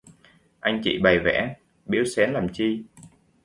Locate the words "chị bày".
0.83-1.19